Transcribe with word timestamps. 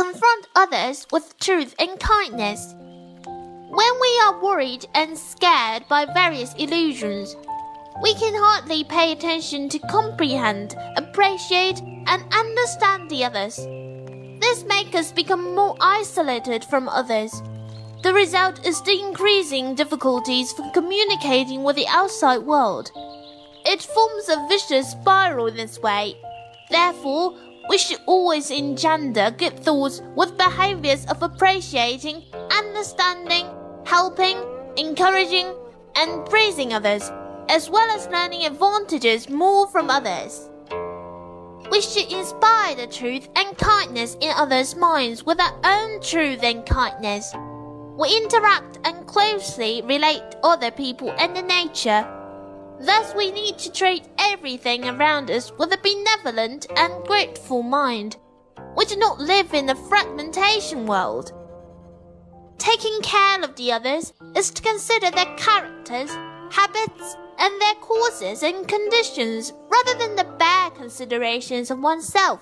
confront 0.00 0.46
others 0.56 1.06
with 1.12 1.38
truth 1.40 1.74
and 1.78 2.00
kindness. 2.00 2.74
When 3.24 4.00
we 4.00 4.20
are 4.24 4.42
worried 4.42 4.86
and 4.94 5.18
scared 5.18 5.84
by 5.90 6.06
various 6.06 6.54
illusions, 6.54 7.36
we 8.00 8.14
can 8.14 8.32
hardly 8.34 8.82
pay 8.84 9.12
attention 9.12 9.68
to 9.68 9.78
comprehend, 9.90 10.74
appreciate, 10.96 11.80
and 12.06 12.24
understand 12.32 13.10
the 13.10 13.24
others. 13.24 13.56
This 14.40 14.64
makes 14.64 14.96
us 14.96 15.12
become 15.12 15.54
more 15.54 15.76
isolated 15.82 16.64
from 16.64 16.88
others. 16.88 17.42
The 18.02 18.14
result 18.14 18.66
is 18.66 18.80
the 18.80 18.98
increasing 18.98 19.74
difficulties 19.74 20.50
for 20.52 20.70
communicating 20.72 21.62
with 21.62 21.76
the 21.76 21.88
outside 21.88 22.38
world. 22.38 22.90
It 23.66 23.82
forms 23.82 24.30
a 24.30 24.48
vicious 24.48 24.92
spiral 24.92 25.50
this 25.50 25.78
way. 25.78 26.16
Therefore, 26.70 27.34
we 27.70 27.78
should 27.78 28.00
always 28.06 28.50
engender 28.50 29.30
good 29.38 29.56
thoughts 29.60 30.02
with 30.16 30.36
behaviors 30.36 31.06
of 31.06 31.22
appreciating, 31.22 32.20
understanding, 32.50 33.46
helping, 33.86 34.36
encouraging, 34.76 35.54
and 35.94 36.26
praising 36.28 36.72
others, 36.72 37.12
as 37.48 37.70
well 37.70 37.88
as 37.90 38.08
learning 38.08 38.44
advantages 38.44 39.28
more 39.28 39.68
from 39.68 39.88
others. 39.88 40.50
We 41.70 41.80
should 41.80 42.10
inspire 42.10 42.74
the 42.74 42.88
truth 42.88 43.28
and 43.36 43.56
kindness 43.56 44.16
in 44.20 44.32
others' 44.34 44.74
minds 44.74 45.24
with 45.24 45.40
our 45.40 45.56
own 45.62 46.00
truth 46.00 46.42
and 46.42 46.66
kindness. 46.66 47.32
We 47.96 48.16
interact 48.16 48.80
and 48.82 49.06
closely 49.06 49.82
relate 49.82 50.34
other 50.42 50.72
people 50.72 51.12
and 51.20 51.36
the 51.36 51.42
nature. 51.42 52.19
Thus, 52.80 53.14
we 53.14 53.30
need 53.30 53.58
to 53.58 53.70
treat 53.70 54.08
everything 54.18 54.88
around 54.88 55.30
us 55.30 55.52
with 55.58 55.70
a 55.72 55.78
benevolent 55.82 56.66
and 56.76 57.04
grateful 57.04 57.62
mind. 57.62 58.16
We 58.74 58.86
do 58.86 58.96
not 58.96 59.20
live 59.20 59.52
in 59.52 59.68
a 59.68 59.74
fragmentation 59.74 60.86
world. 60.86 61.32
Taking 62.56 63.02
care 63.02 63.42
of 63.42 63.54
the 63.56 63.72
others 63.72 64.14
is 64.34 64.50
to 64.50 64.62
consider 64.62 65.10
their 65.10 65.34
characters, 65.36 66.10
habits, 66.50 67.16
and 67.38 67.60
their 67.60 67.74
causes 67.82 68.42
and 68.42 68.66
conditions 68.66 69.52
rather 69.70 69.98
than 69.98 70.16
the 70.16 70.32
bare 70.38 70.70
considerations 70.70 71.70
of 71.70 71.80
oneself. 71.80 72.40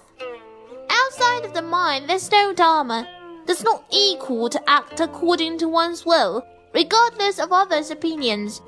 Outside 0.88 1.44
of 1.46 1.54
the 1.54 1.62
mind, 1.62 2.08
there's 2.08 2.30
no 2.30 2.52
dharma. 2.52 3.08
Does 3.46 3.64
not 3.64 3.84
equal 3.90 4.48
to 4.50 4.70
act 4.70 5.00
according 5.00 5.58
to 5.58 5.68
one's 5.68 6.04
will, 6.04 6.46
regardless 6.74 7.38
of 7.40 7.52
others' 7.52 7.90
opinions. 7.90 8.60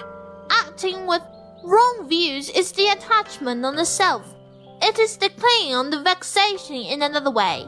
Acting 0.50 1.06
with 1.06 1.22
wrong 1.62 2.06
views 2.08 2.50
is 2.50 2.72
the 2.72 2.88
attachment 2.88 3.64
on 3.64 3.76
the 3.76 3.84
self. 3.84 4.34
It 4.82 4.98
is 4.98 5.16
the 5.16 5.28
clinging 5.30 5.74
on 5.74 5.90
the 5.90 6.00
vexation 6.00 6.76
in 6.76 7.02
another 7.02 7.30
way. 7.30 7.66